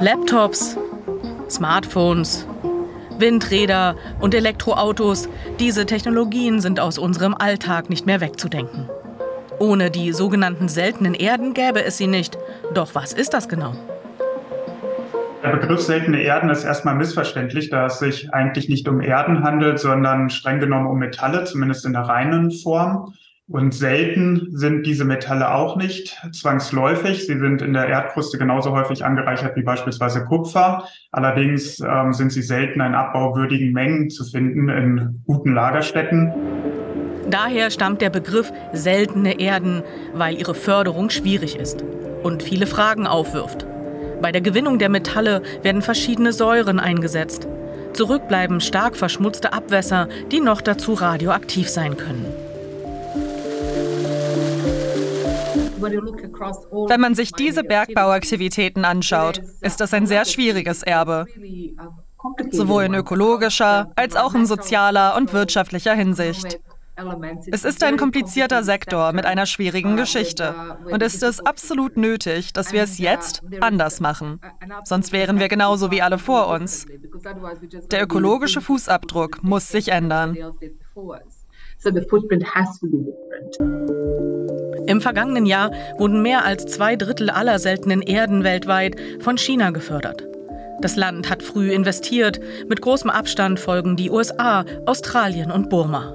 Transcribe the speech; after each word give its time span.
Laptops, 0.00 0.78
Smartphones, 1.50 2.46
Windräder 3.18 3.96
und 4.20 4.32
Elektroautos, 4.32 5.28
diese 5.58 5.86
Technologien 5.86 6.60
sind 6.60 6.78
aus 6.78 6.98
unserem 6.98 7.34
Alltag 7.34 7.90
nicht 7.90 8.06
mehr 8.06 8.20
wegzudenken. 8.20 8.88
Ohne 9.58 9.90
die 9.90 10.12
sogenannten 10.12 10.68
seltenen 10.68 11.14
Erden 11.14 11.52
gäbe 11.52 11.84
es 11.84 11.98
sie 11.98 12.06
nicht. 12.06 12.38
Doch 12.74 12.94
was 12.94 13.12
ist 13.12 13.34
das 13.34 13.48
genau? 13.48 13.72
Der 15.42 15.56
Begriff 15.56 15.80
seltene 15.80 16.22
Erden 16.22 16.50
ist 16.50 16.62
erstmal 16.62 16.94
missverständlich, 16.94 17.70
da 17.70 17.86
es 17.86 17.98
sich 17.98 18.32
eigentlich 18.32 18.68
nicht 18.68 18.86
um 18.86 19.00
Erden 19.00 19.42
handelt, 19.42 19.80
sondern 19.80 20.30
streng 20.30 20.60
genommen 20.60 20.86
um 20.86 20.98
Metalle, 20.98 21.42
zumindest 21.42 21.84
in 21.84 21.92
der 21.92 22.02
reinen 22.02 22.52
Form. 22.52 23.14
Und 23.50 23.72
selten 23.72 24.48
sind 24.50 24.84
diese 24.84 25.06
Metalle 25.06 25.54
auch 25.54 25.76
nicht 25.76 26.14
zwangsläufig. 26.32 27.26
Sie 27.26 27.38
sind 27.38 27.62
in 27.62 27.72
der 27.72 27.88
Erdkruste 27.88 28.36
genauso 28.36 28.72
häufig 28.72 29.06
angereichert 29.06 29.56
wie 29.56 29.62
beispielsweise 29.62 30.26
Kupfer. 30.26 30.84
Allerdings 31.12 31.80
ähm, 31.80 32.12
sind 32.12 32.30
sie 32.30 32.42
selten 32.42 32.80
in 32.82 32.94
abbauwürdigen 32.94 33.72
Mengen 33.72 34.10
zu 34.10 34.24
finden 34.24 34.68
in 34.68 35.22
guten 35.26 35.54
Lagerstätten. 35.54 36.30
Daher 37.30 37.70
stammt 37.70 38.02
der 38.02 38.10
Begriff 38.10 38.52
seltene 38.74 39.40
Erden, 39.40 39.82
weil 40.12 40.38
ihre 40.38 40.54
Förderung 40.54 41.08
schwierig 41.08 41.56
ist 41.56 41.82
und 42.22 42.42
viele 42.42 42.66
Fragen 42.66 43.06
aufwirft. 43.06 43.66
Bei 44.20 44.30
der 44.30 44.42
Gewinnung 44.42 44.78
der 44.78 44.90
Metalle 44.90 45.42
werden 45.62 45.80
verschiedene 45.80 46.34
Säuren 46.34 46.80
eingesetzt. 46.80 47.48
Zurück 47.94 48.28
bleiben 48.28 48.60
stark 48.60 48.94
verschmutzte 48.94 49.54
Abwässer, 49.54 50.08
die 50.30 50.40
noch 50.40 50.60
dazu 50.60 50.92
radioaktiv 50.92 51.70
sein 51.70 51.96
können. 51.96 52.26
Wenn 55.80 57.00
man 57.00 57.14
sich 57.14 57.32
diese 57.32 57.64
Bergbauaktivitäten 57.64 58.84
anschaut, 58.84 59.40
ist 59.60 59.80
das 59.80 59.94
ein 59.94 60.06
sehr 60.06 60.24
schwieriges 60.24 60.82
Erbe, 60.82 61.26
sowohl 62.50 62.84
in 62.84 62.94
ökologischer 62.94 63.90
als 63.96 64.16
auch 64.16 64.34
in 64.34 64.46
sozialer 64.46 65.16
und 65.16 65.32
wirtschaftlicher 65.32 65.94
Hinsicht. 65.94 66.60
Es 67.50 67.64
ist 67.64 67.84
ein 67.84 67.96
komplizierter 67.96 68.64
Sektor 68.64 69.12
mit 69.12 69.24
einer 69.24 69.46
schwierigen 69.46 69.96
Geschichte 69.96 70.54
und 70.90 71.02
es 71.02 71.22
ist 71.22 71.46
absolut 71.46 71.96
nötig, 71.96 72.52
dass 72.52 72.72
wir 72.72 72.82
es 72.82 72.98
jetzt 72.98 73.42
anders 73.60 74.00
machen. 74.00 74.40
Sonst 74.84 75.12
wären 75.12 75.38
wir 75.38 75.48
genauso 75.48 75.90
wie 75.92 76.02
alle 76.02 76.18
vor 76.18 76.48
uns. 76.48 76.86
Der 77.92 78.02
ökologische 78.02 78.60
Fußabdruck 78.60 79.44
muss 79.44 79.68
sich 79.68 79.88
ändern. 79.88 80.36
Im 84.88 85.02
vergangenen 85.02 85.44
Jahr 85.44 85.70
wurden 85.98 86.22
mehr 86.22 86.46
als 86.46 86.64
zwei 86.64 86.96
Drittel 86.96 87.28
aller 87.28 87.58
seltenen 87.58 88.00
Erden 88.00 88.42
weltweit 88.42 88.96
von 89.20 89.36
China 89.36 89.68
gefördert. 89.68 90.26
Das 90.80 90.96
Land 90.96 91.28
hat 91.28 91.42
früh 91.42 91.72
investiert. 91.72 92.40
Mit 92.70 92.80
großem 92.80 93.10
Abstand 93.10 93.60
folgen 93.60 93.96
die 93.96 94.10
USA, 94.10 94.64
Australien 94.86 95.50
und 95.50 95.68
Burma. 95.68 96.14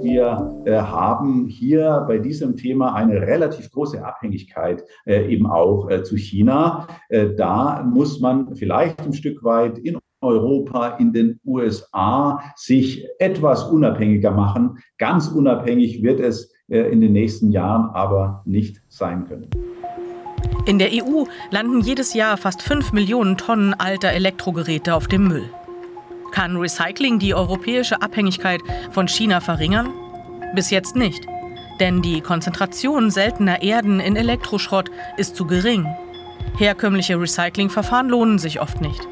Wir 0.00 0.62
äh, 0.64 0.78
haben 0.78 1.48
hier 1.48 2.06
bei 2.08 2.16
diesem 2.16 2.56
Thema 2.56 2.94
eine 2.94 3.20
relativ 3.20 3.70
große 3.72 4.02
Abhängigkeit 4.02 4.82
äh, 5.04 5.30
eben 5.30 5.46
auch 5.46 5.90
äh, 5.90 6.02
zu 6.02 6.16
China. 6.16 6.86
Da 7.10 7.84
muss 7.92 8.20
man 8.20 8.56
vielleicht 8.56 9.02
ein 9.02 9.12
Stück 9.12 9.44
weit 9.44 9.76
in 9.78 9.98
Europa, 10.22 10.96
in 10.98 11.12
den 11.12 11.40
USA 11.44 12.40
sich 12.56 13.06
etwas 13.18 13.64
unabhängiger 13.64 14.30
machen. 14.30 14.78
Ganz 14.96 15.28
unabhängig 15.28 16.02
wird 16.02 16.20
es 16.20 16.54
in 16.68 17.00
den 17.00 17.12
nächsten 17.12 17.50
Jahren 17.50 17.90
aber 17.94 18.42
nicht 18.44 18.80
sein 18.88 19.26
können. 19.26 19.48
In 20.66 20.78
der 20.78 20.90
EU 20.92 21.24
landen 21.50 21.80
jedes 21.80 22.12
Jahr 22.12 22.36
fast 22.36 22.62
5 22.62 22.92
Millionen 22.92 23.38
Tonnen 23.38 23.74
alter 23.74 24.10
Elektrogeräte 24.10 24.94
auf 24.94 25.08
dem 25.08 25.26
Müll. 25.28 25.48
Kann 26.30 26.56
Recycling 26.56 27.18
die 27.18 27.34
europäische 27.34 28.02
Abhängigkeit 28.02 28.60
von 28.90 29.08
China 29.08 29.40
verringern? 29.40 29.90
Bis 30.54 30.70
jetzt 30.70 30.94
nicht. 30.94 31.26
Denn 31.80 32.02
die 32.02 32.20
Konzentration 32.20 33.10
seltener 33.10 33.62
Erden 33.62 33.98
in 33.98 34.14
Elektroschrott 34.14 34.90
ist 35.16 35.36
zu 35.36 35.46
gering. 35.46 35.86
Herkömmliche 36.58 37.18
Recyclingverfahren 37.18 38.08
lohnen 38.08 38.38
sich 38.38 38.60
oft 38.60 38.80
nicht. 38.80 39.08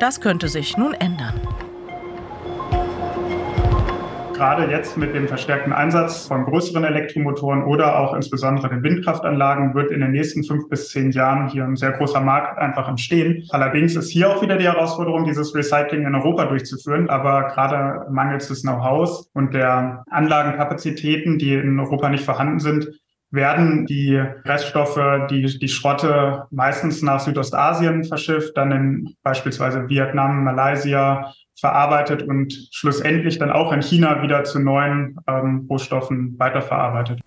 Das 0.00 0.20
könnte 0.20 0.48
sich 0.48 0.76
nun 0.76 0.92
ändern. 0.92 1.40
Gerade 4.40 4.70
jetzt 4.70 4.96
mit 4.96 5.14
dem 5.14 5.28
verstärkten 5.28 5.70
Einsatz 5.70 6.26
von 6.26 6.46
größeren 6.46 6.82
Elektromotoren 6.82 7.62
oder 7.62 7.98
auch 7.98 8.14
insbesondere 8.14 8.70
den 8.70 8.82
Windkraftanlagen 8.82 9.74
wird 9.74 9.90
in 9.90 10.00
den 10.00 10.12
nächsten 10.12 10.44
fünf 10.44 10.66
bis 10.70 10.88
zehn 10.88 11.10
Jahren 11.10 11.48
hier 11.48 11.64
ein 11.64 11.76
sehr 11.76 11.92
großer 11.92 12.22
Markt 12.22 12.56
einfach 12.56 12.88
entstehen. 12.88 13.46
Allerdings 13.50 13.96
ist 13.96 14.08
hier 14.08 14.30
auch 14.30 14.40
wieder 14.40 14.56
die 14.56 14.64
Herausforderung, 14.64 15.26
dieses 15.26 15.54
Recycling 15.54 16.06
in 16.06 16.14
Europa 16.14 16.46
durchzuführen. 16.46 17.10
Aber 17.10 17.48
gerade 17.48 18.10
mangels 18.10 18.48
des 18.48 18.62
Know-hows 18.62 19.28
und 19.34 19.52
der 19.52 20.04
Anlagenkapazitäten, 20.10 21.36
die 21.36 21.52
in 21.52 21.78
Europa 21.78 22.08
nicht 22.08 22.24
vorhanden 22.24 22.60
sind, 22.60 22.88
werden 23.30 23.84
die 23.84 24.16
Reststoffe, 24.16 25.28
die, 25.30 25.58
die 25.58 25.68
Schrotte 25.68 26.46
meistens 26.50 27.02
nach 27.02 27.20
Südostasien 27.20 28.04
verschifft, 28.04 28.56
dann 28.56 28.72
in 28.72 29.14
beispielsweise 29.22 29.86
Vietnam, 29.90 30.44
Malaysia 30.44 31.30
verarbeitet 31.60 32.22
und 32.22 32.68
schlussendlich 32.72 33.38
dann 33.38 33.50
auch 33.50 33.72
in 33.72 33.82
China 33.82 34.22
wieder 34.22 34.44
zu 34.44 34.58
neuen 34.58 35.16
ähm, 35.28 35.66
Rohstoffen 35.70 36.38
weiterverarbeitet. 36.38 37.20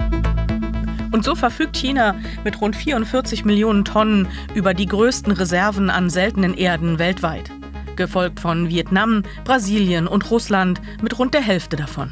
Und 1.12 1.24
so 1.24 1.36
verfügt 1.36 1.78
China 1.78 2.16
mit 2.44 2.60
rund 2.60 2.76
44 2.76 3.46
Millionen 3.46 3.86
Tonnen 3.86 4.28
über 4.56 4.74
die 4.74 4.88
größten 4.88 5.32
Reserven 5.32 5.92
an 5.92 6.10
seltenen 6.10 6.56
Erden 6.56 6.98
weltweit, 6.98 7.52
gefolgt 7.96 8.40
von 8.40 8.68
Vietnam, 8.68 9.22
Brasilien 9.46 10.08
und 10.08 10.32
Russland 10.32 10.82
mit 11.04 11.20
rund 11.20 11.36
der 11.36 11.42
Hälfte 11.42 11.76
davon. 11.76 12.12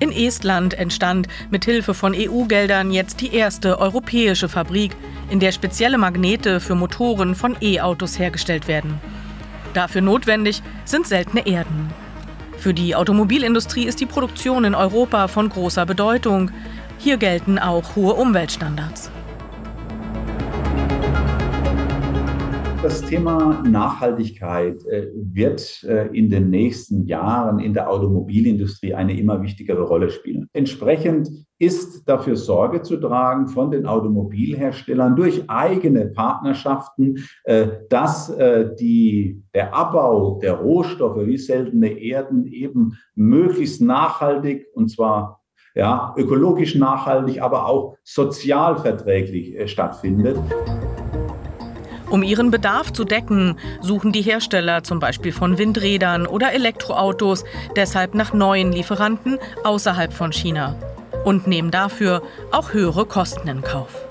In 0.00 0.10
Estland 0.10 0.74
entstand 0.74 1.28
mit 1.50 1.64
Hilfe 1.64 1.94
von 1.94 2.14
EU-Geldern 2.14 2.90
jetzt 2.90 3.20
die 3.20 3.32
erste 3.32 3.78
europäische 3.78 4.48
Fabrik, 4.48 4.96
in 5.34 5.40
der 5.40 5.50
spezielle 5.50 5.98
Magnete 5.98 6.60
für 6.60 6.76
Motoren 6.76 7.34
von 7.34 7.56
E-Autos 7.60 8.20
hergestellt 8.20 8.68
werden. 8.68 9.00
Dafür 9.72 10.00
notwendig 10.00 10.62
sind 10.84 11.08
seltene 11.08 11.44
Erden. 11.44 11.90
Für 12.56 12.72
die 12.72 12.94
Automobilindustrie 12.94 13.82
ist 13.82 13.98
die 14.00 14.06
Produktion 14.06 14.62
in 14.62 14.76
Europa 14.76 15.26
von 15.26 15.48
großer 15.48 15.86
Bedeutung. 15.86 16.52
Hier 16.98 17.16
gelten 17.16 17.58
auch 17.58 17.96
hohe 17.96 18.14
Umweltstandards. 18.14 19.10
Das 22.84 23.00
Thema 23.00 23.62
Nachhaltigkeit 23.66 24.84
äh, 24.84 25.06
wird 25.14 25.84
äh, 25.84 26.08
in 26.08 26.28
den 26.28 26.50
nächsten 26.50 27.06
Jahren 27.06 27.58
in 27.58 27.72
der 27.72 27.88
Automobilindustrie 27.88 28.92
eine 28.92 29.18
immer 29.18 29.40
wichtigere 29.40 29.84
Rolle 29.84 30.10
spielen. 30.10 30.50
Entsprechend 30.52 31.30
ist 31.58 32.06
dafür 32.06 32.36
Sorge 32.36 32.82
zu 32.82 32.98
tragen 32.98 33.48
von 33.48 33.70
den 33.70 33.86
Automobilherstellern 33.86 35.16
durch 35.16 35.48
eigene 35.48 36.08
Partnerschaften, 36.08 37.24
äh, 37.44 37.68
dass 37.88 38.30
die, 38.78 39.42
der 39.54 39.74
Abbau 39.74 40.38
der 40.42 40.52
Rohstoffe 40.52 41.24
wie 41.24 41.38
seltene 41.38 41.88
Erden 41.88 42.46
eben 42.46 42.98
möglichst 43.14 43.80
nachhaltig 43.80 44.66
und 44.74 44.90
zwar 44.90 45.40
ja, 45.74 46.14
ökologisch 46.18 46.74
nachhaltig, 46.74 47.40
aber 47.40 47.66
auch 47.66 47.96
sozialverträglich 48.04 49.70
stattfindet. 49.70 50.36
Um 52.14 52.22
ihren 52.22 52.52
Bedarf 52.52 52.92
zu 52.92 53.02
decken, 53.02 53.58
suchen 53.80 54.12
die 54.12 54.22
Hersteller 54.22 54.84
zum 54.84 55.00
Beispiel 55.00 55.32
von 55.32 55.58
Windrädern 55.58 56.28
oder 56.28 56.52
Elektroautos 56.52 57.42
deshalb 57.74 58.14
nach 58.14 58.32
neuen 58.32 58.70
Lieferanten 58.70 59.40
außerhalb 59.64 60.12
von 60.12 60.30
China 60.30 60.76
und 61.24 61.48
nehmen 61.48 61.72
dafür 61.72 62.22
auch 62.52 62.72
höhere 62.72 63.04
Kosten 63.06 63.48
in 63.48 63.62
Kauf. 63.62 64.06